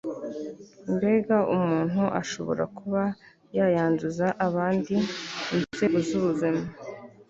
[0.93, 3.01] mbega umuntu ashobora kuba
[3.57, 4.95] yayanduza abandi,
[5.55, 6.63] inzego z' ubuzima